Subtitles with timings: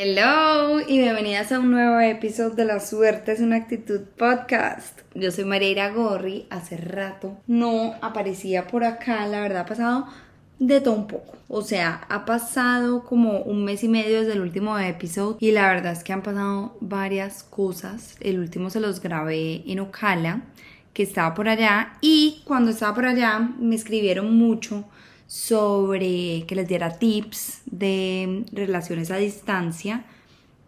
[0.00, 5.00] Hello y bienvenidas a un nuevo episodio de La Suerte es una actitud podcast.
[5.12, 10.06] Yo soy Mareira Gorri, hace rato no aparecía por acá, la verdad ha pasado
[10.60, 11.36] de todo un poco.
[11.48, 15.66] O sea, ha pasado como un mes y medio desde el último episodio y la
[15.66, 18.14] verdad es que han pasado varias cosas.
[18.20, 20.42] El último se los grabé en Ocala,
[20.92, 24.84] que estaba por allá y cuando estaba por allá me escribieron mucho
[25.28, 30.04] sobre que les diera tips de relaciones a distancia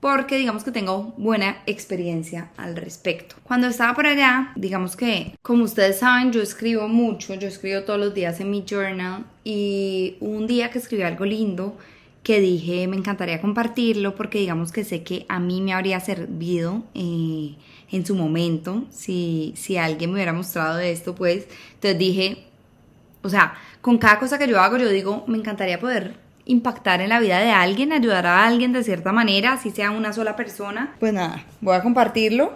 [0.00, 3.36] porque digamos que tengo buena experiencia al respecto.
[3.42, 8.00] Cuando estaba por allá, digamos que como ustedes saben, yo escribo mucho, yo escribo todos
[8.00, 11.76] los días en mi journal y un día que escribí algo lindo
[12.22, 16.82] que dije me encantaría compartirlo porque digamos que sé que a mí me habría servido
[16.94, 17.54] eh,
[17.90, 22.49] en su momento si, si alguien me hubiera mostrado esto pues entonces dije
[23.22, 26.14] o sea, con cada cosa que yo hago, yo digo, me encantaría poder
[26.46, 30.12] impactar en la vida de alguien, ayudar a alguien de cierta manera, así sea una
[30.12, 30.94] sola persona.
[30.98, 32.52] Pues nada, voy a compartirlo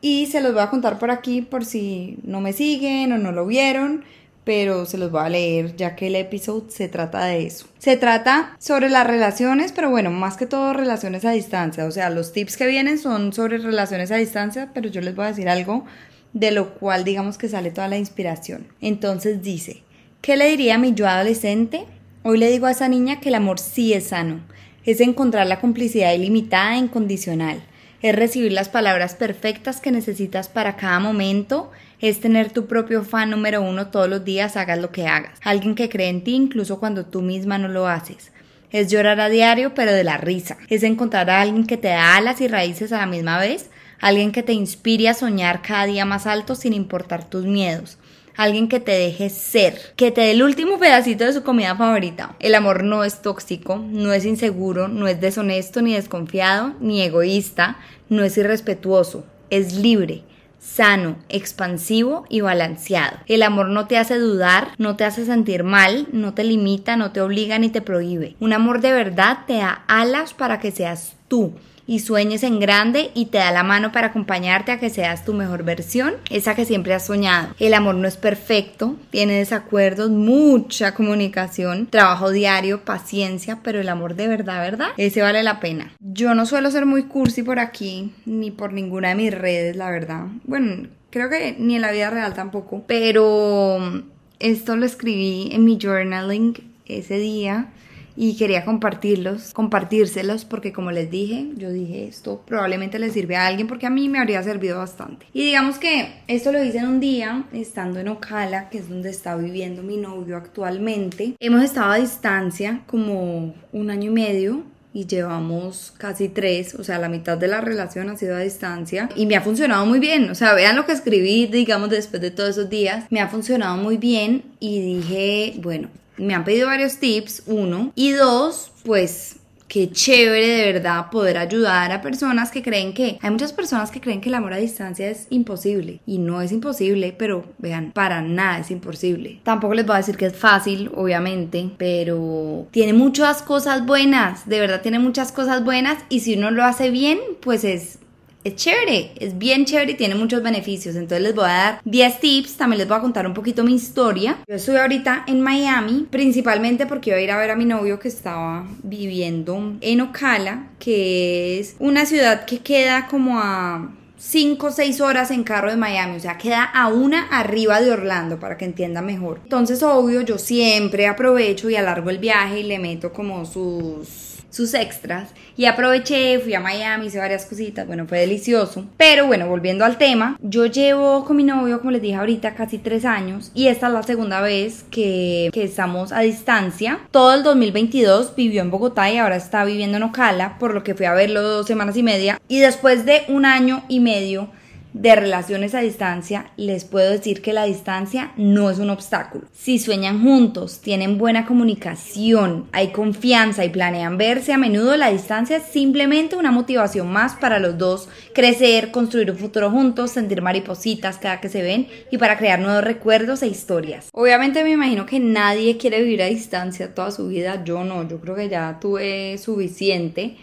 [0.00, 3.32] y se los voy a contar por aquí por si no me siguen o no
[3.32, 4.04] lo vieron,
[4.44, 7.66] pero se los voy a leer ya que el episodio se trata de eso.
[7.78, 12.10] Se trata sobre las relaciones, pero bueno, más que todo relaciones a distancia, o sea,
[12.10, 15.48] los tips que vienen son sobre relaciones a distancia, pero yo les voy a decir
[15.48, 15.84] algo
[16.32, 18.66] de lo cual digamos que sale toda la inspiración.
[18.80, 19.82] Entonces dice,
[20.26, 21.84] ¿Qué le diría a mi yo adolescente?
[22.24, 24.40] Hoy le digo a esa niña que el amor sí es sano,
[24.84, 27.62] es encontrar la complicidad ilimitada e incondicional,
[28.02, 33.30] es recibir las palabras perfectas que necesitas para cada momento, es tener tu propio fan
[33.30, 36.80] número uno todos los días, hagas lo que hagas, alguien que cree en ti incluso
[36.80, 38.32] cuando tú misma no lo haces.
[38.72, 42.16] Es llorar a diario pero de la risa, es encontrar a alguien que te da
[42.16, 46.04] alas y raíces a la misma vez, alguien que te inspire a soñar cada día
[46.04, 47.98] más alto sin importar tus miedos,
[48.36, 52.36] alguien que te deje ser, que te dé el último pedacito de su comida favorita.
[52.38, 57.78] El amor no es tóxico, no es inseguro, no es deshonesto ni desconfiado, ni egoísta,
[58.08, 60.24] no es irrespetuoso, es libre
[60.66, 63.18] sano, expansivo y balanceado.
[63.26, 67.12] El amor no te hace dudar, no te hace sentir mal, no te limita, no
[67.12, 68.34] te obliga ni te prohíbe.
[68.40, 71.54] Un amor de verdad te da alas para que seas tú
[71.86, 75.34] y sueñes en grande y te da la mano para acompañarte a que seas tu
[75.34, 77.54] mejor versión, esa que siempre has soñado.
[77.58, 84.14] El amor no es perfecto, tiene desacuerdos, mucha comunicación, trabajo diario, paciencia, pero el amor
[84.16, 84.88] de verdad, ¿verdad?
[84.96, 85.92] Ese vale la pena.
[86.00, 89.90] Yo no suelo ser muy cursi por aquí, ni por ninguna de mis redes, la
[89.90, 90.26] verdad.
[90.44, 94.02] Bueno, creo que ni en la vida real tampoco, pero
[94.38, 96.54] esto lo escribí en mi journaling
[96.86, 97.68] ese día
[98.16, 103.46] y quería compartirlos, compartírselos porque como les dije, yo dije esto probablemente le sirve a
[103.46, 105.26] alguien porque a mí me habría servido bastante.
[105.32, 109.10] Y digamos que esto lo hice en un día estando en Ocala, que es donde
[109.10, 111.34] está viviendo mi novio actualmente.
[111.40, 114.62] Hemos estado a distancia como un año y medio
[114.96, 119.10] y llevamos casi tres, o sea, la mitad de la relación ha sido a distancia
[119.14, 122.30] y me ha funcionado muy bien, o sea, vean lo que escribí, digamos, después de
[122.30, 126.96] todos esos días, me ha funcionado muy bien y dije, bueno, me han pedido varios
[126.98, 129.36] tips, uno, y dos, pues
[129.68, 134.00] qué chévere de verdad poder ayudar a personas que creen que hay muchas personas que
[134.00, 136.00] creen que el amor a distancia es imposible.
[136.06, 139.40] Y no es imposible, pero vean, para nada es imposible.
[139.42, 144.60] Tampoco les voy a decir que es fácil, obviamente, pero tiene muchas cosas buenas, de
[144.60, 145.98] verdad tiene muchas cosas buenas.
[146.08, 147.98] Y si uno lo hace bien, pues es
[148.46, 150.94] es chévere, es bien chévere y tiene muchos beneficios.
[150.94, 153.74] Entonces les voy a dar 10 tips, también les voy a contar un poquito mi
[153.74, 154.38] historia.
[154.46, 157.98] Yo estoy ahorita en Miami, principalmente porque iba a ir a ver a mi novio
[157.98, 164.70] que estaba viviendo en Ocala, que es una ciudad que queda como a 5 o
[164.70, 168.56] 6 horas en carro de Miami, o sea, queda a una arriba de Orlando para
[168.56, 169.40] que entienda mejor.
[169.42, 174.72] Entonces, obvio, yo siempre aprovecho y alargo el viaje y le meto como sus sus
[174.72, 178.86] extras y aproveché, fui a Miami, hice varias cositas, bueno, fue delicioso.
[178.96, 182.78] Pero bueno, volviendo al tema, yo llevo con mi novio, como les dije ahorita, casi
[182.78, 187.00] tres años y esta es la segunda vez que, que estamos a distancia.
[187.10, 190.94] Todo el 2022 vivió en Bogotá y ahora está viviendo en Ocala, por lo que
[190.94, 194.48] fui a verlo dos semanas y media y después de un año y medio
[194.96, 199.46] de relaciones a distancia, les puedo decir que la distancia no es un obstáculo.
[199.52, 205.58] Si sueñan juntos, tienen buena comunicación, hay confianza y planean verse a menudo, la distancia
[205.58, 211.18] es simplemente una motivación más para los dos crecer, construir un futuro juntos, sentir maripositas
[211.18, 214.08] cada que se ven y para crear nuevos recuerdos e historias.
[214.14, 218.18] Obviamente me imagino que nadie quiere vivir a distancia toda su vida, yo no, yo
[218.18, 220.36] creo que ya tuve suficiente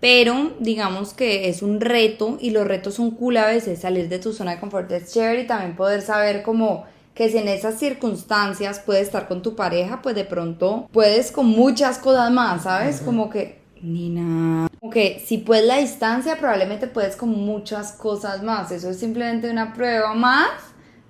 [0.00, 4.18] pero digamos que es un reto y los retos son cool a veces, salir de
[4.18, 6.84] tu zona de confort es chévere y también poder saber como
[7.14, 11.46] que si en esas circunstancias puedes estar con tu pareja, pues de pronto puedes con
[11.46, 13.00] muchas cosas más, ¿sabes?
[13.00, 14.68] Como que ni nada.
[14.78, 18.70] Como que si puedes la distancia, probablemente puedes con muchas cosas más.
[18.70, 20.48] Eso es simplemente una prueba más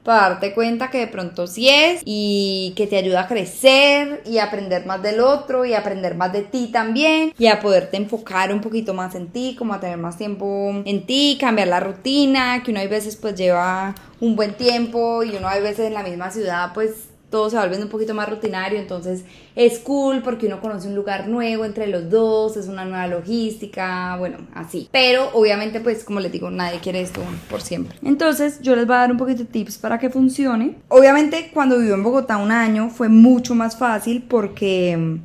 [0.09, 4.39] para darte cuenta que de pronto sí es y que te ayuda a crecer y
[4.39, 8.63] aprender más del otro y aprender más de ti también y a poderte enfocar un
[8.63, 12.71] poquito más en ti, como a tener más tiempo en ti, cambiar la rutina, que
[12.71, 16.31] uno hay veces pues lleva un buen tiempo y uno hay veces en la misma
[16.31, 20.61] ciudad pues todo se va volviendo un poquito más rutinario, entonces es cool porque uno
[20.61, 24.89] conoce un lugar nuevo entre los dos, es una nueva logística, bueno, así.
[24.93, 27.21] Pero obviamente pues como les digo, nadie quiere esto
[27.51, 27.97] por siempre.
[28.03, 30.77] Entonces yo les voy a dar un poquito de tips para que funcione.
[30.89, 35.19] Obviamente cuando vivo en Bogotá un año fue mucho más fácil porque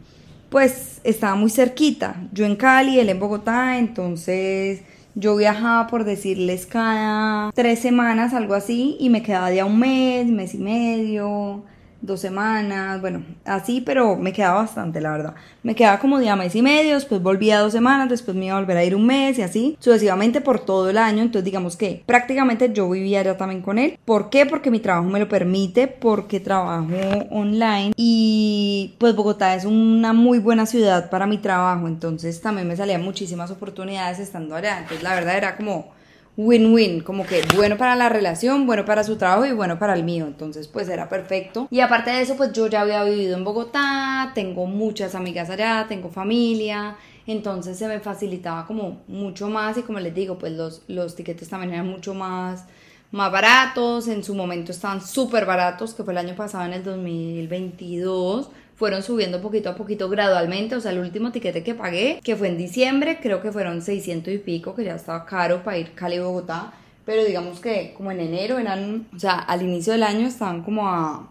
[0.50, 2.16] pues estaba muy cerquita.
[2.32, 4.82] Yo en Cali, él en Bogotá, entonces...
[5.16, 10.26] Yo viajaba, por decirles, cada tres semanas, algo así, y me quedaba ya un mes,
[10.26, 11.62] mes y medio,
[12.04, 15.36] dos semanas, bueno, así, pero me quedaba bastante, la verdad.
[15.64, 18.60] Me quedaba como día mes y medio, después volvía dos semanas, después me iba a
[18.60, 21.24] volver a ir un mes y así, sucesivamente por todo el año.
[21.24, 23.98] Entonces, digamos que prácticamente yo vivía ya también con él.
[24.04, 24.46] ¿Por qué?
[24.46, 26.94] Porque mi trabajo me lo permite, porque trabajo
[27.32, 32.76] online y pues Bogotá es una muy buena ciudad para mi trabajo, entonces también me
[32.76, 34.80] salían muchísimas oportunidades estando allá.
[34.80, 35.94] Entonces, la verdad era como
[36.36, 40.04] win-win, como que bueno para la relación, bueno para su trabajo y bueno para el
[40.04, 41.68] mío, entonces pues era perfecto.
[41.70, 45.86] Y aparte de eso, pues yo ya había vivido en Bogotá, tengo muchas amigas allá,
[45.88, 46.96] tengo familia,
[47.28, 51.50] entonces se me facilitaba como mucho más y como les digo, pues los, los tiquetes
[51.50, 52.66] también eran mucho más
[53.14, 56.84] más baratos, en su momento estaban súper baratos, que fue el año pasado en el
[56.84, 62.36] 2022, fueron subiendo poquito a poquito gradualmente, o sea, el último tiquete que pagué, que
[62.36, 65.94] fue en diciembre, creo que fueron 600 y pico, que ya estaba caro para ir
[65.94, 66.74] Cali-Bogotá,
[67.06, 70.88] pero digamos que como en enero eran, o sea, al inicio del año estaban como
[70.88, 71.30] a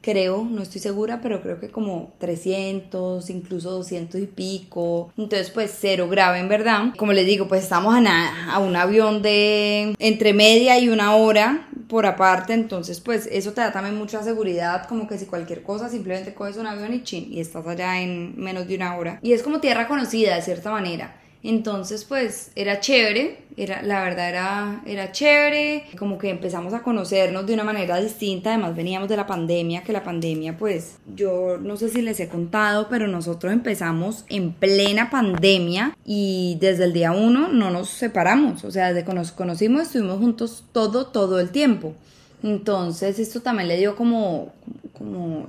[0.00, 5.12] creo, no estoy segura, pero creo que como 300, incluso 200 y pico.
[5.16, 6.94] Entonces, pues cero grave en verdad.
[6.96, 11.68] Como les digo, pues estamos a, a un avión de entre media y una hora
[11.90, 15.90] por aparte, entonces pues eso te da también mucha seguridad, como que si cualquier cosa
[15.90, 19.18] simplemente coges un avión y chin, y estás allá en menos de una hora.
[19.22, 21.19] Y es como tierra conocida de cierta manera.
[21.42, 27.46] Entonces, pues era chévere, era, la verdad era, era chévere, como que empezamos a conocernos
[27.46, 31.78] de una manera distinta, además veníamos de la pandemia, que la pandemia, pues yo no
[31.78, 37.12] sé si les he contado, pero nosotros empezamos en plena pandemia y desde el día
[37.12, 41.50] uno no nos separamos, o sea, desde que nos conocimos estuvimos juntos todo, todo el
[41.50, 41.94] tiempo.
[42.42, 44.52] Entonces esto también le dio como,
[44.96, 45.46] como,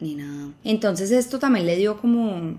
[0.00, 0.48] ni nada.
[0.64, 2.58] Entonces esto también le dio como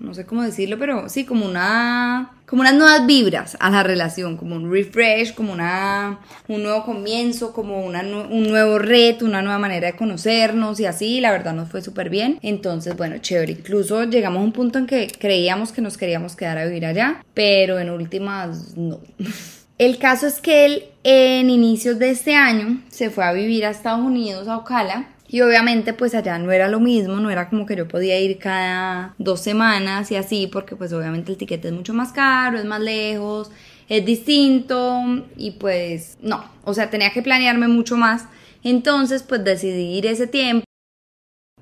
[0.00, 4.36] no sé cómo decirlo, pero sí, como una, como unas nuevas vibras a la relación,
[4.36, 9.58] como un refresh, como una, un nuevo comienzo, como una, un nuevo reto, una nueva
[9.58, 12.38] manera de conocernos y así, la verdad nos fue súper bien.
[12.42, 16.58] Entonces, bueno, chévere, incluso llegamos a un punto en que creíamos que nos queríamos quedar
[16.58, 19.00] a vivir allá, pero en últimas no.
[19.78, 23.70] El caso es que él en inicios de este año se fue a vivir a
[23.70, 27.66] Estados Unidos, a Ocala, y obviamente pues allá no era lo mismo, no era como
[27.66, 31.74] que yo podía ir cada dos semanas y así, porque pues obviamente el tiquete es
[31.74, 33.50] mucho más caro, es más lejos,
[33.88, 35.02] es distinto
[35.36, 38.24] y pues no, o sea, tenía que planearme mucho más.
[38.64, 40.64] Entonces pues decidí ir ese tiempo.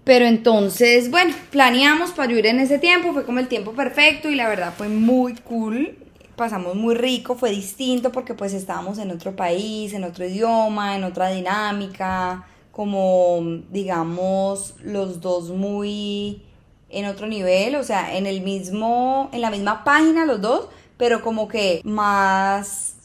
[0.05, 4.37] Pero entonces, bueno, planeamos para ir en ese tiempo, fue como el tiempo perfecto y
[4.37, 5.97] la verdad fue muy cool
[6.37, 11.05] pasamos muy rico, fue distinto porque pues estábamos en otro país, en otro idioma, en
[11.05, 12.45] otra dinámica,
[12.77, 13.41] como,
[13.71, 16.43] digamos, los dos muy
[16.91, 20.69] en otro nivel, o sea, en el mismo, en la misma página los dos,
[20.99, 22.97] pero como que más,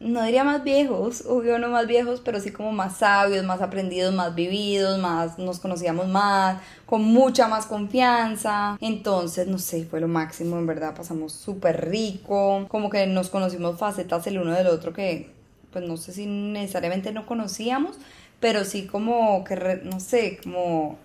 [0.00, 4.12] no diría más viejos, obvio no más viejos, pero sí como más sabios, más aprendidos,
[4.12, 8.76] más vividos, más, nos conocíamos más, con mucha más confianza.
[8.80, 13.78] Entonces, no sé, fue lo máximo, en verdad, pasamos súper rico, como que nos conocimos
[13.78, 15.30] facetas el uno del otro que,
[15.70, 17.96] pues no sé si necesariamente no conocíamos,
[18.44, 20.98] pero sí como que, no sé, como,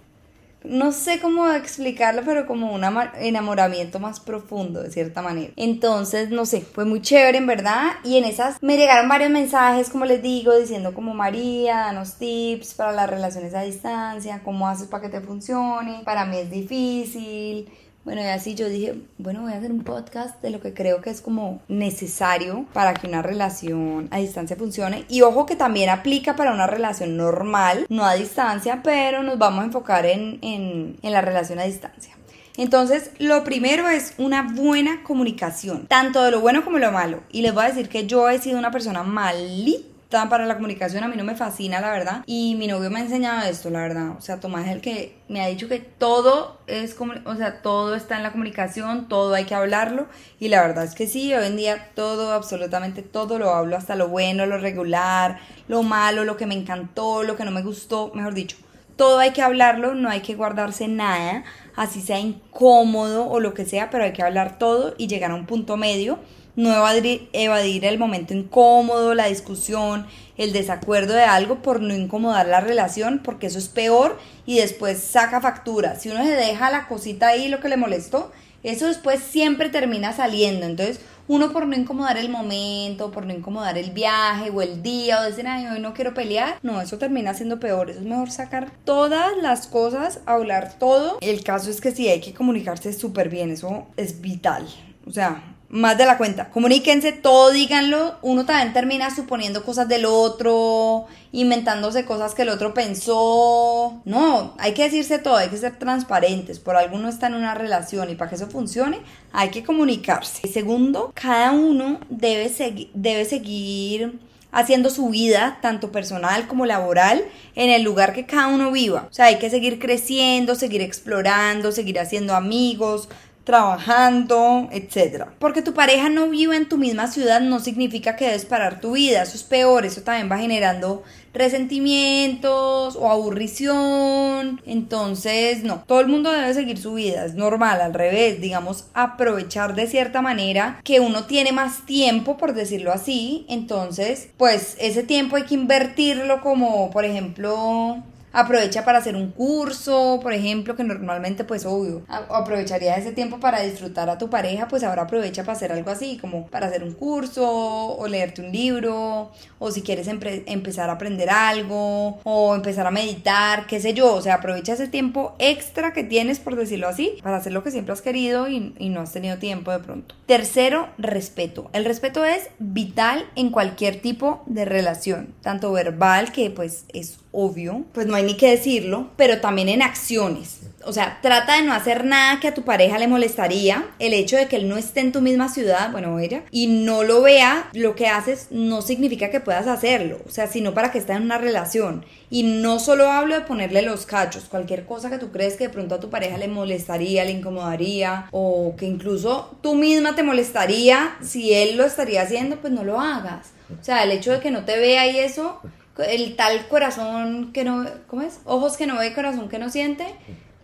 [0.65, 2.84] no sé cómo explicarlo, pero como un
[3.17, 5.53] enamoramiento más profundo, de cierta manera.
[5.55, 9.89] Entonces, no sé, fue muy chévere, en verdad, y en esas me llegaron varios mensajes,
[9.89, 14.89] como les digo, diciendo como María, danos tips para las relaciones a distancia, cómo haces
[14.89, 17.69] para que te funcione, para mí es difícil
[18.06, 21.01] bueno, y así yo dije, bueno, voy a hacer un podcast de lo que creo
[21.01, 25.06] que es como necesario para que una relación a distancia funcione.
[25.10, 29.62] Y ojo que también aplica para una relación normal, no a distancia, pero nos vamos
[29.62, 32.15] a enfocar en, en, la relación a distancia.
[32.58, 37.22] Entonces, lo primero es una buena comunicación, tanto de lo bueno como de lo malo.
[37.32, 40.56] Y les voy a decir que yo he sido una persona malita tan para la
[40.56, 42.24] comunicación, a mí no me fascina, la verdad.
[42.25, 44.10] Y mi novio me ha enseñado esto, la verdad.
[44.18, 47.62] O sea, Tomás es el que me ha dicho que todo es como, o sea,
[47.62, 50.08] todo está en la comunicación, todo hay que hablarlo.
[50.39, 53.96] Y la verdad es que sí, hoy en día todo, absolutamente todo lo hablo, hasta
[53.96, 58.12] lo bueno, lo regular, lo malo, lo que me encantó, lo que no me gustó,
[58.16, 58.58] mejor dicho.
[59.00, 63.63] Todo hay que hablarlo, no hay que guardarse nada, así sea incómodo o lo que
[63.63, 66.20] sea, pero hay que hablar todo y llegar a un punto medio
[66.60, 72.60] no evadir, el momento incómodo, la discusión, el desacuerdo de algo por no incomodar la
[72.60, 75.96] relación, porque eso es peor y después saca factura.
[75.96, 80.12] Si uno se deja la cosita ahí, lo que le molestó, eso después siempre termina
[80.12, 80.65] saliendo.
[80.65, 81.00] Entonces,
[81.30, 85.24] uno por no incomodar el momento, por no incomodar el viaje o el día o
[85.24, 87.92] decir, ay, hoy no quiero pelear, no, eso termina siendo peor.
[87.92, 91.20] Eso es mejor sacar todas las cosas, hablar todo.
[91.22, 94.68] El caso es que sí, hay que comunicarse súper bien, eso es vital.
[95.06, 96.50] O sea, más de la cuenta.
[96.50, 98.16] Comuníquense todo, díganlo.
[98.22, 104.02] Uno también termina suponiendo cosas del otro, inventándose cosas que el otro pensó.
[104.06, 106.60] No, hay que decirse todo, hay que ser transparentes.
[106.60, 109.00] Por algo uno está en una relación y para que eso funcione
[109.32, 110.48] hay que comunicarse.
[110.48, 112.52] segundo, cada uno debe,
[112.94, 114.20] debe seguir
[114.52, 117.24] haciendo su vida, tanto personal como laboral,
[117.56, 119.08] en el lugar que cada uno viva.
[119.10, 123.10] O sea, hay que seguir creciendo, seguir explorando, seguir haciendo amigos,
[123.50, 125.25] trabajando, etc.
[125.39, 128.91] Porque tu pareja no vive en tu misma ciudad no significa que debes parar tu
[128.91, 131.01] vida, eso es peor, eso también va generando
[131.34, 134.62] resentimientos o aburrición.
[134.68, 139.74] Entonces, no, todo el mundo debe seguir su vida, es normal, al revés, digamos, aprovechar
[139.74, 143.48] de cierta manera que uno tiene más tiempo, por decirlo así.
[143.50, 150.20] Entonces, pues ese tiempo hay que invertirlo como, por ejemplo, aprovecha para hacer un curso,
[150.22, 154.84] por ejemplo, que normalmente pues obvio, aprovecharía ese tiempo para disfrutar a tu pareja, pues
[154.84, 159.32] ahora aprovecha para hacer algo así, como para hacer un curso o leerte un libro,
[159.60, 164.22] o si quieres empezar a aprender algo, o empezar a meditar, qué sé yo, o
[164.22, 167.94] sea, aprovecha ese tiempo extra que tienes, por decirlo así, para hacer lo que siempre
[167.94, 170.16] has querido y, y no has tenido tiempo de pronto.
[170.26, 171.70] Tercero, respeto.
[171.74, 177.86] El respeto es vital en cualquier tipo de relación, tanto verbal, que pues es obvio,
[177.94, 180.60] pues no hay ni que decirlo, pero también en acciones.
[180.86, 183.86] O sea, trata de no hacer nada que a tu pareja le molestaría.
[184.00, 187.04] El hecho de que él no esté en tu misma ciudad, bueno, ella, y no
[187.04, 190.20] lo vea, lo que haces no significa que puedas hacerlo.
[190.26, 192.06] O sea, sino para que esté en una relación.
[192.30, 195.74] Y no solo hablo de ponerle los cachos, cualquier cosa que tú crees que de
[195.74, 201.18] pronto a tu pareja le molestaría, le incomodaría, o que incluso tú misma te molestaría,
[201.22, 203.52] si él lo estaría haciendo, pues no lo hagas.
[203.80, 205.62] O sea, el hecho de que no te vea y eso
[206.08, 208.39] el tal corazón que no, ¿cómo es?
[208.46, 210.06] Ojos que no ve, corazón que no siente.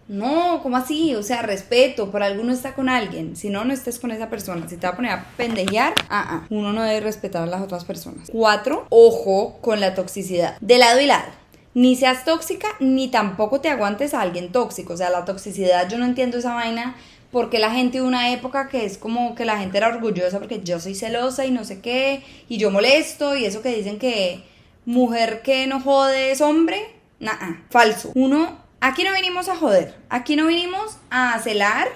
[0.08, 1.16] No, ¿cómo así?
[1.16, 3.36] O sea, respeto, por alguno está con alguien.
[3.36, 4.70] Si no, no estés con esa persona.
[4.70, 6.48] Si te va a poner a pendejear, ah, ah.
[6.52, 8.30] uno no debe respetar a las otras personas.
[8.32, 10.58] Cuatro, ojo con la toxicidad.
[10.62, 11.26] De lado y lado.
[11.74, 14.94] Ni seas tóxica, ni tampoco te aguantes a alguien tóxico.
[14.94, 16.96] O sea, la toxicidad, yo no entiendo esa vaina
[17.32, 20.62] porque la gente de una época que es como que la gente era orgullosa porque
[20.64, 24.42] yo soy celosa y no sé qué, y yo molesto, y eso que dicen que
[24.86, 26.80] mujer que no jode es hombre,
[27.20, 28.12] nada, falso.
[28.16, 31.88] Uno, aquí no vinimos a joder, aquí no vinimos a celar,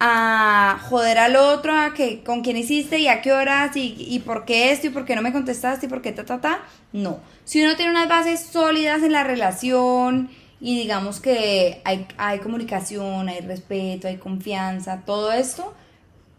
[0.00, 4.20] a joder al otro, a que con quién hiciste y a qué horas y, y
[4.20, 6.60] por qué esto y por qué no me contestaste y por qué ta, ta, ta.
[6.92, 7.20] No.
[7.44, 10.30] Si uno tiene unas bases sólidas en la relación
[10.60, 15.74] y digamos que hay, hay comunicación, hay respeto, hay confianza, todo esto,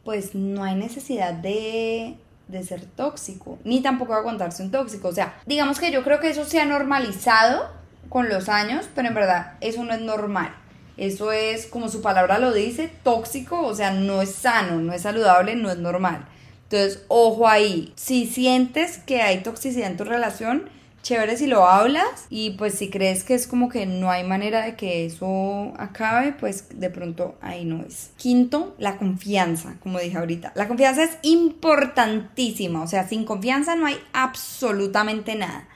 [0.04, 2.16] pues no hay necesidad de
[2.50, 5.08] de ser tóxico, ni tampoco aguantarse un tóxico.
[5.08, 7.70] O sea, digamos que yo creo que eso se ha normalizado
[8.10, 10.54] con los años, pero en verdad eso no es normal.
[10.98, 15.04] Eso es, como su palabra lo dice, tóxico, o sea, no es sano, no es
[15.04, 16.26] saludable, no es normal.
[16.64, 20.70] Entonces, ojo ahí, si sientes que hay toxicidad en tu relación,
[21.04, 24.66] chévere si lo hablas y pues si crees que es como que no hay manera
[24.66, 28.12] de que eso acabe, pues de pronto ahí no es.
[28.18, 30.52] Quinto, la confianza, como dije ahorita.
[30.56, 35.68] La confianza es importantísima, o sea, sin confianza no hay absolutamente nada.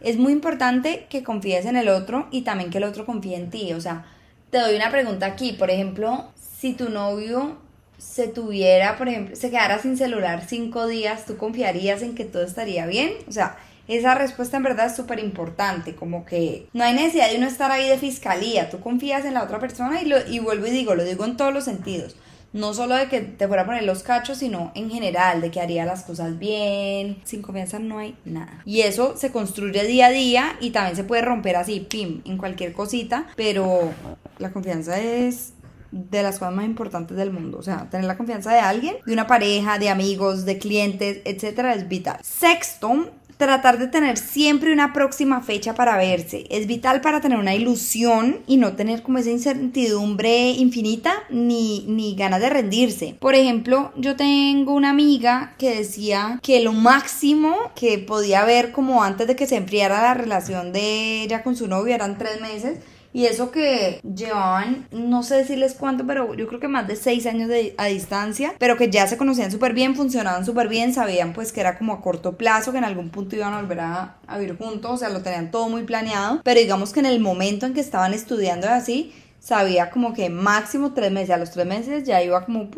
[0.00, 3.50] Es muy importante que confíes en el otro y también que el otro confíe en
[3.50, 3.72] ti.
[3.74, 4.06] O sea,
[4.50, 7.58] te doy una pregunta aquí, por ejemplo, si tu novio
[7.98, 12.42] se tuviera, por ejemplo, se quedara sin celular cinco días, ¿tú confiarías en que todo
[12.42, 13.12] estaría bien?
[13.28, 13.58] O sea,
[13.88, 17.70] esa respuesta en verdad es súper importante, como que no hay necesidad de uno estar
[17.70, 20.94] ahí de fiscalía, tú confías en la otra persona y, lo, y vuelvo y digo,
[20.94, 22.16] lo digo en todos los sentidos.
[22.52, 25.60] No solo de que te fuera a poner los cachos, sino en general, de que
[25.60, 27.18] haría las cosas bien.
[27.22, 28.62] Sin confianza no hay nada.
[28.64, 32.38] Y eso se construye día a día y también se puede romper así, pim, en
[32.38, 33.28] cualquier cosita.
[33.36, 33.92] Pero
[34.38, 35.52] la confianza es
[35.92, 37.58] de las cosas más importantes del mundo.
[37.58, 41.74] O sea, tener la confianza de alguien, de una pareja, de amigos, de clientes, etcétera,
[41.74, 42.18] es vital.
[42.22, 43.10] Sexto,
[43.40, 46.46] tratar de tener siempre una próxima fecha para verse.
[46.50, 52.14] Es vital para tener una ilusión y no tener como esa incertidumbre infinita ni, ni
[52.14, 53.16] ganas de rendirse.
[53.18, 59.02] Por ejemplo, yo tengo una amiga que decía que lo máximo que podía ver como
[59.02, 62.78] antes de que se enfriara la relación de ella con su novio eran tres meses
[63.12, 67.26] y eso que llevaban, no sé decirles cuánto, pero yo creo que más de seis
[67.26, 71.32] años de, a distancia, pero que ya se conocían súper bien, funcionaban súper bien, sabían
[71.32, 74.16] pues que era como a corto plazo, que en algún punto iban a volver a,
[74.26, 77.20] a vivir juntos, o sea, lo tenían todo muy planeado, pero digamos que en el
[77.20, 81.66] momento en que estaban estudiando así, sabía como que máximo tres meses, a los tres
[81.66, 82.70] meses ya iba como,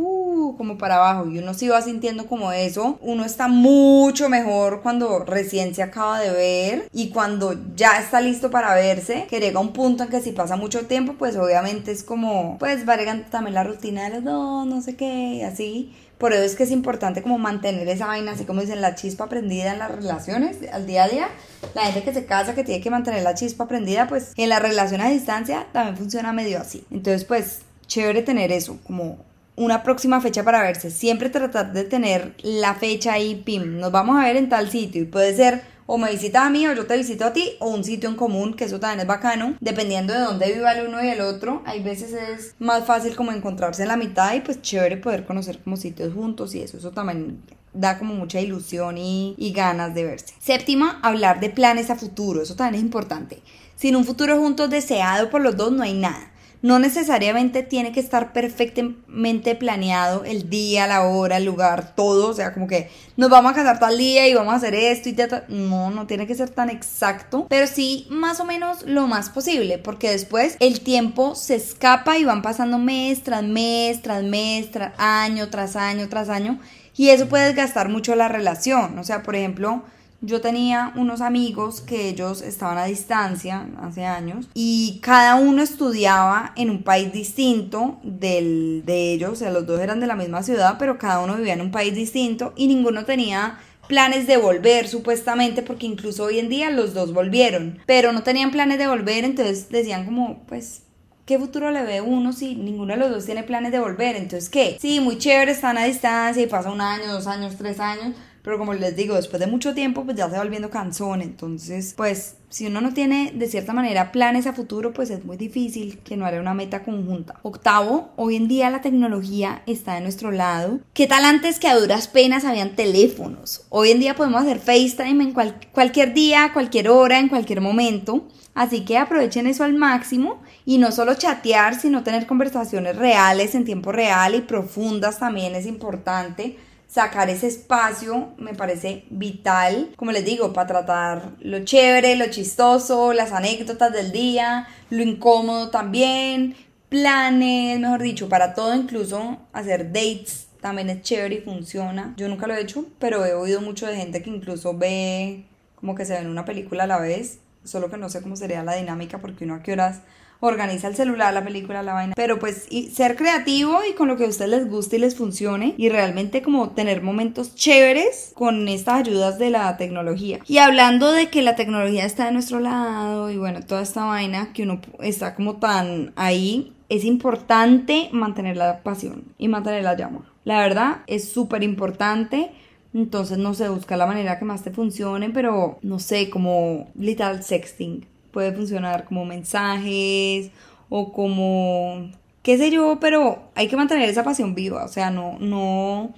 [0.56, 5.24] como para abajo y uno se iba sintiendo como eso, uno está mucho mejor cuando
[5.24, 9.72] recién se acaba de ver y cuando ya está listo para verse, que llega un
[9.72, 12.96] punto en que si pasa mucho tiempo, pues obviamente es como, pues va
[13.30, 15.92] también la rutina de los dos, no sé qué, así,
[16.22, 19.28] por eso es que es importante como mantener esa vaina, así como dicen, la chispa
[19.28, 21.28] prendida en las relaciones al día a día.
[21.74, 24.60] La gente que se casa, que tiene que mantener la chispa prendida, pues en la
[24.60, 26.84] relación a distancia también funciona medio así.
[26.92, 29.18] Entonces, pues, chévere tener eso, como
[29.56, 30.92] una próxima fecha para verse.
[30.92, 35.02] Siempre tratar de tener la fecha ahí, pim, nos vamos a ver en tal sitio
[35.02, 35.62] y puede ser
[35.94, 38.16] o me visitas a mí o yo te visito a ti o un sitio en
[38.16, 41.60] común, que eso también es bacano, dependiendo de dónde viva el uno y el otro,
[41.66, 45.58] hay veces es más fácil como encontrarse en la mitad y pues chévere poder conocer
[45.58, 47.42] como sitios juntos y eso, eso también
[47.74, 50.32] da como mucha ilusión y, y ganas de verse.
[50.38, 53.42] Séptima, hablar de planes a futuro, eso también es importante.
[53.76, 56.31] Sin un futuro juntos deseado por los dos no hay nada.
[56.62, 62.28] No necesariamente tiene que estar perfectamente planeado el día, la hora, el lugar, todo.
[62.28, 65.08] O sea, como que nos vamos a casar tal día y vamos a hacer esto
[65.08, 65.44] y tal.
[65.48, 67.46] No, no tiene que ser tan exacto.
[67.50, 69.78] Pero sí, más o menos lo más posible.
[69.78, 74.92] Porque después el tiempo se escapa y van pasando mes tras mes, tras mes, tras
[74.98, 76.60] año, tras año, tras año.
[76.96, 78.98] Y eso puede desgastar mucho la relación.
[79.00, 79.82] O sea, por ejemplo
[80.22, 86.52] yo tenía unos amigos que ellos estaban a distancia hace años y cada uno estudiaba
[86.56, 90.42] en un país distinto del, de ellos, o sea, los dos eran de la misma
[90.42, 93.58] ciudad, pero cada uno vivía en un país distinto y ninguno tenía
[93.88, 98.52] planes de volver supuestamente porque incluso hoy en día los dos volvieron, pero no tenían
[98.52, 100.84] planes de volver, entonces decían como pues
[101.26, 104.16] ¿Qué futuro le ve uno si ninguno de los dos tiene planes de volver?
[104.16, 104.76] Entonces, ¿qué?
[104.80, 108.58] Sí, muy chévere, están a distancia y pasa un año, dos años, tres años, pero
[108.58, 111.22] como les digo, después de mucho tiempo, pues ya se va volviendo cansón.
[111.22, 115.36] Entonces, pues si uno no tiene de cierta manera planes a futuro, pues es muy
[115.36, 117.36] difícil que no haya una meta conjunta.
[117.42, 120.80] Octavo, hoy en día la tecnología está de nuestro lado.
[120.92, 123.64] ¿Qué tal antes que a duras penas habían teléfonos?
[123.68, 125.32] Hoy en día podemos hacer FaceTime en
[125.72, 128.26] cualquier día, cualquier hora, en cualquier momento.
[128.54, 133.64] Así que aprovechen eso al máximo y no solo chatear, sino tener conversaciones reales en
[133.64, 136.58] tiempo real y profundas también es importante
[136.92, 143.14] sacar ese espacio me parece vital, como les digo, para tratar lo chévere, lo chistoso,
[143.14, 146.54] las anécdotas del día, lo incómodo también,
[146.90, 152.12] planes, mejor dicho, para todo, incluso hacer dates también es chévere y funciona.
[152.18, 155.94] Yo nunca lo he hecho, pero he oído mucho de gente que incluso ve como
[155.94, 158.74] que se ven una película a la vez, solo que no sé cómo sería la
[158.74, 160.02] dinámica porque uno a qué horas
[160.42, 162.14] organiza el celular, la película, la vaina.
[162.16, 165.14] Pero pues y ser creativo y con lo que a ustedes les guste y les
[165.14, 170.40] funcione y realmente como tener momentos chéveres con estas ayudas de la tecnología.
[170.46, 174.52] Y hablando de que la tecnología está de nuestro lado y bueno, toda esta vaina
[174.52, 180.30] que uno está como tan ahí, es importante mantener la pasión y mantener la llama.
[180.44, 182.50] La verdad es súper importante.
[182.92, 187.42] Entonces, no sé, busca la manera que más te funcione, pero no sé, como literal
[187.42, 190.50] sexting puede funcionar como mensajes
[190.88, 192.10] o como
[192.42, 196.12] qué sé yo, pero hay que mantener esa pasión viva, o sea, no no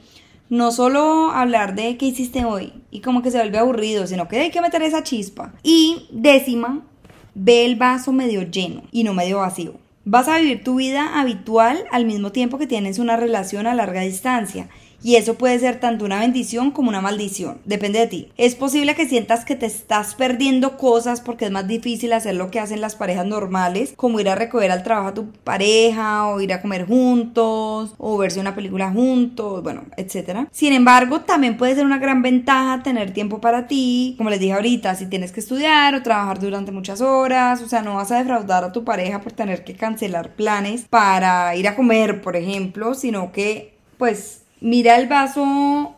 [0.50, 4.40] no solo hablar de qué hiciste hoy y como que se vuelve aburrido, sino que
[4.40, 5.52] hay que meter esa chispa.
[5.62, 6.82] Y décima,
[7.34, 9.74] ve el vaso medio lleno y no medio vacío.
[10.04, 14.02] Vas a vivir tu vida habitual al mismo tiempo que tienes una relación a larga
[14.02, 14.68] distancia
[15.04, 18.28] y eso puede ser tanto una bendición como una maldición, depende de ti.
[18.38, 22.50] Es posible que sientas que te estás perdiendo cosas porque es más difícil hacer lo
[22.50, 26.40] que hacen las parejas normales, como ir a recoger al trabajo a tu pareja o
[26.40, 30.48] ir a comer juntos o verse una película juntos, bueno, etcétera.
[30.50, 34.54] Sin embargo, también puede ser una gran ventaja tener tiempo para ti, como les dije
[34.54, 38.18] ahorita, si tienes que estudiar o trabajar durante muchas horas, o sea, no vas a
[38.18, 42.94] defraudar a tu pareja por tener que cancelar planes para ir a comer, por ejemplo,
[42.94, 45.94] sino que pues mira el vaso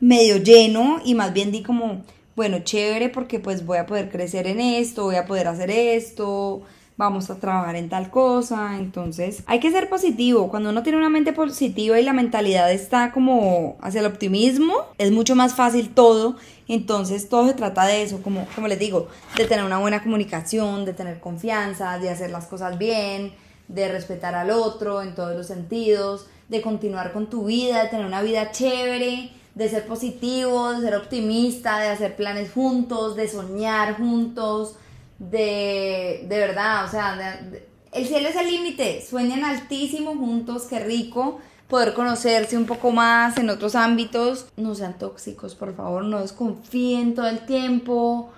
[0.00, 2.02] medio lleno y más bien di como,
[2.34, 6.62] bueno, chévere porque pues voy a poder crecer en esto, voy a poder hacer esto,
[6.96, 11.08] vamos a trabajar en tal cosa, entonces hay que ser positivo, cuando uno tiene una
[11.08, 16.36] mente positiva y la mentalidad está como hacia el optimismo, es mucho más fácil todo,
[16.68, 20.84] entonces todo se trata de eso, como, como les digo, de tener una buena comunicación,
[20.84, 23.32] de tener confianza, de hacer las cosas bien,
[23.68, 28.04] de respetar al otro en todos los sentidos, de continuar con tu vida, de tener
[28.04, 33.96] una vida chévere, de ser positivo, de ser optimista, de hacer planes juntos, de soñar
[33.96, 34.76] juntos,
[35.18, 37.40] de, de verdad, o sea,
[37.92, 43.38] el cielo es el límite, sueñan altísimo juntos, qué rico poder conocerse un poco más
[43.38, 44.46] en otros ámbitos.
[44.58, 48.30] No sean tóxicos, por favor, no desconfíen todo el tiempo.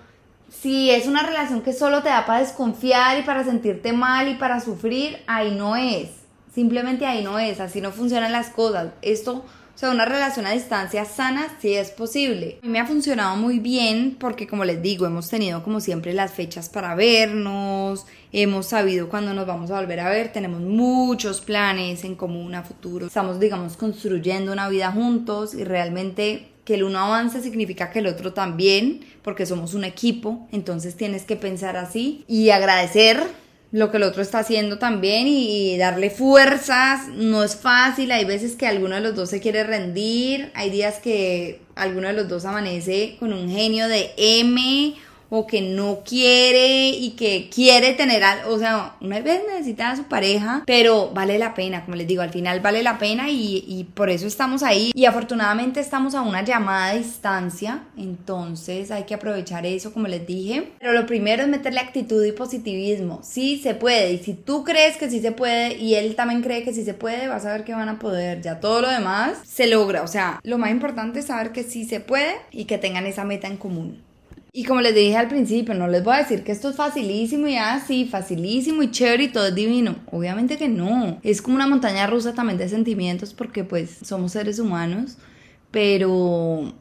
[0.49, 4.35] Si es una relación que solo te da para desconfiar y para sentirte mal y
[4.35, 6.24] para sufrir, ahí no es.
[6.55, 8.93] Simplemente ahí no es, así no funcionan las cosas.
[9.01, 9.43] Esto
[9.75, 12.59] o sea, una relación a distancia sana sí es posible.
[12.63, 16.13] A mí me ha funcionado muy bien porque, como les digo, hemos tenido como siempre
[16.13, 21.41] las fechas para vernos, hemos sabido cuándo nos vamos a volver a ver, tenemos muchos
[21.41, 23.07] planes en común a futuro.
[23.07, 28.07] Estamos, digamos, construyendo una vida juntos y realmente que el uno avance significa que el
[28.07, 33.21] otro también, porque somos un equipo, entonces tienes que pensar así y agradecer
[33.71, 37.07] lo que el otro está haciendo también y darle fuerzas.
[37.09, 40.99] No es fácil, hay veces que alguno de los dos se quiere rendir, hay días
[40.99, 44.95] que alguno de los dos amanece con un genio de M
[45.35, 50.03] o que no quiere y que quiere tener, o sea, una vez necesita a su
[50.03, 53.83] pareja, pero vale la pena, como les digo, al final vale la pena y, y
[53.83, 54.91] por eso estamos ahí.
[54.95, 60.25] Y afortunadamente estamos a una llamada a distancia, entonces hay que aprovechar eso, como les
[60.25, 64.63] dije, pero lo primero es meterle actitud y positivismo, sí se puede y si tú
[64.63, 67.51] crees que sí se puede y él también cree que sí se puede, vas a
[67.51, 70.71] ver que van a poder, ya todo lo demás se logra, o sea, lo más
[70.71, 74.05] importante es saber que sí se puede y que tengan esa meta en común.
[74.57, 77.45] Y como les dije al principio, no les voy a decir que esto es facilísimo
[77.45, 79.97] y así, facilísimo y chévere y todo es divino.
[80.09, 81.19] Obviamente que no.
[81.23, 85.17] Es como una montaña rusa también de sentimientos porque pues somos seres humanos,
[85.71, 86.73] pero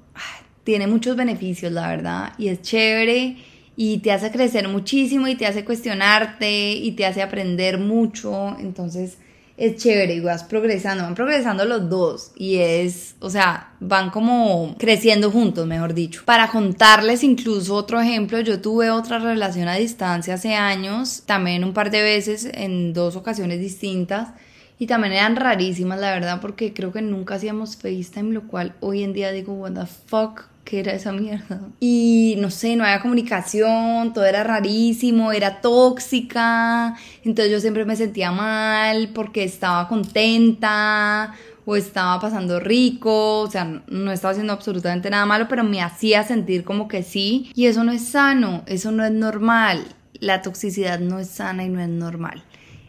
[0.63, 3.39] tiene muchos beneficios, la verdad, y es chévere
[3.75, 8.57] y te hace crecer muchísimo y te hace cuestionarte y te hace aprender mucho.
[8.61, 9.19] Entonces,
[9.57, 14.75] es chévere y vas progresando, van progresando los dos y es, o sea, van como
[14.79, 16.23] creciendo juntos, mejor dicho.
[16.25, 21.73] Para contarles incluso otro ejemplo, yo tuve otra relación a distancia hace años, también un
[21.73, 24.31] par de veces en dos ocasiones distintas
[24.79, 29.05] y también eran rarísimas, la verdad, porque creo que nunca hacíamos FaceTime, lo cual hoy
[29.05, 31.61] en día digo, what the fuck, ¿qué era esa mierda?
[31.81, 37.97] Y no sé, no había comunicación, todo era rarísimo, era tóxica, entonces yo siempre me
[37.97, 41.35] sentía mal porque estaba contenta
[41.67, 46.23] o estaba pasando rico, o sea, no estaba haciendo absolutamente nada malo, pero me hacía
[46.23, 49.87] sentir como que sí, y eso no es sano, eso no es normal,
[50.21, 52.45] la toxicidad no es sana y no es normal.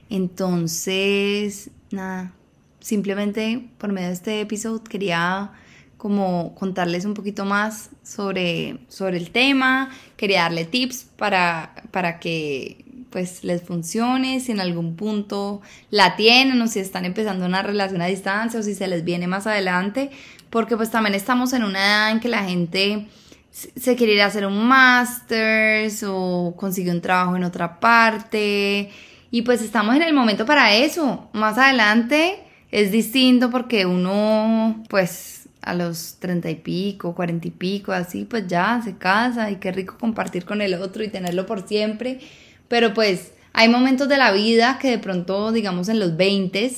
[0.10, 2.34] Entonces, nada,
[2.80, 5.52] simplemente por medio de este episodio quería
[5.98, 12.86] como contarles un poquito más sobre, sobre el tema, quería darle tips para, para que
[13.10, 18.02] pues les funcione, si en algún punto la tienen o si están empezando una relación
[18.02, 20.12] a distancia o si se les viene más adelante,
[20.50, 23.08] porque pues también estamos en una edad en que la gente
[23.52, 28.90] se quiere ir a hacer un máster o consigue un trabajo en otra parte
[29.32, 31.30] y pues estamos en el momento para eso.
[31.32, 37.92] Más adelante es distinto porque uno pues a los treinta y pico, cuarenta y pico,
[37.92, 41.68] así, pues ya se casa y qué rico compartir con el otro y tenerlo por
[41.68, 42.20] siempre.
[42.68, 46.72] Pero pues hay momentos de la vida que de pronto, digamos, en los 20,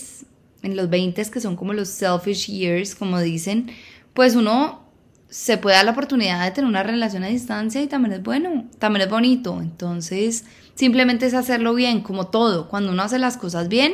[0.63, 3.69] en los 20 que son como los selfish years, como dicen,
[4.13, 4.87] pues uno
[5.29, 8.65] se puede dar la oportunidad de tener una relación a distancia y también es bueno,
[8.79, 9.59] también es bonito.
[9.61, 10.45] Entonces,
[10.75, 12.69] simplemente es hacerlo bien, como todo.
[12.69, 13.93] Cuando uno hace las cosas bien,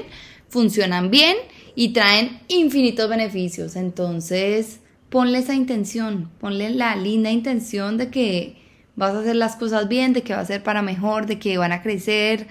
[0.49, 1.35] funcionan bien
[1.75, 3.75] y traen infinitos beneficios.
[3.75, 4.79] Entonces,
[5.13, 8.55] ponle esa intención, ponle la linda intención de que
[8.95, 11.55] vas a hacer las cosas bien, de que va a ser para mejor, de que
[11.59, 12.47] van a crecer,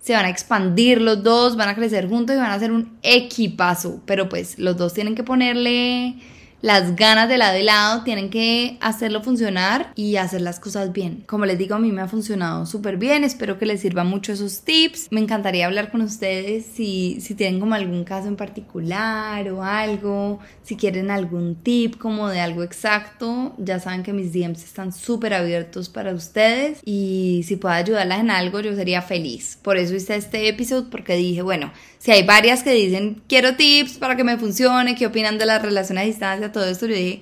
[0.00, 2.96] se van a expandir los dos, van a crecer juntos y van a ser un
[3.02, 4.00] equipazo.
[4.06, 6.16] Pero pues los dos tienen que ponerle
[6.62, 11.24] las ganas de lado de lado, tienen que hacerlo funcionar y hacer las cosas bien.
[11.26, 14.32] Como les digo, a mí me ha funcionado súper bien, espero que les sirvan mucho
[14.32, 15.08] esos tips.
[15.10, 20.40] Me encantaría hablar con ustedes si, si tienen como algún caso en particular o algo,
[20.62, 25.34] si quieren algún tip como de algo exacto, ya saben que mis DMs están súper
[25.34, 29.58] abiertos para ustedes y si puedo ayudarlas en algo yo sería feliz.
[29.62, 31.72] Por eso hice este episodio porque dije, bueno,
[32.06, 35.58] si hay varias que dicen, quiero tips para que me funcione, qué opinan de la
[35.58, 37.20] relación a distancia, todo esto, yo dije,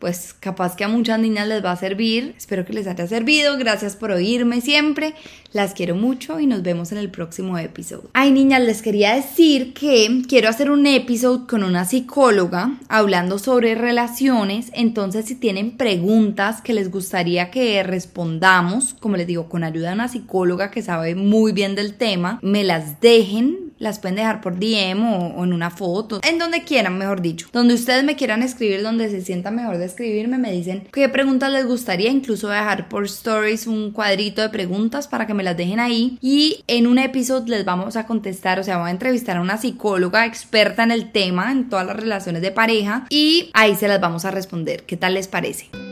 [0.00, 2.34] pues capaz que a muchas niñas les va a servir.
[2.36, 3.56] Espero que les haya servido.
[3.58, 5.14] Gracias por oírme siempre.
[5.52, 8.10] Las quiero mucho y nos vemos en el próximo episodio.
[8.12, 13.76] Ay, niñas, les quería decir que quiero hacer un episodio con una psicóloga hablando sobre
[13.76, 14.72] relaciones.
[14.74, 19.94] Entonces, si tienen preguntas que les gustaría que respondamos, como les digo, con ayuda de
[19.94, 24.58] una psicóloga que sabe muy bien del tema, me las dejen las pueden dejar por
[24.58, 27.48] DM o, en una foto, en donde quieran, mejor dicho.
[27.52, 31.52] Donde ustedes me quieran escribir, donde se sienta mejor de escribirme, me dicen qué preguntas
[31.52, 32.10] les gustaría.
[32.10, 36.18] Incluso dejar por stories un cuadrito de preguntas para que me las dejen ahí.
[36.20, 39.58] Y en un episodio les vamos a contestar, o sea, voy a entrevistar a una
[39.58, 43.06] psicóloga experta en el tema, en todas las relaciones de pareja.
[43.10, 44.84] Y ahí se las vamos a responder.
[44.84, 45.87] ¿Qué tal les parece?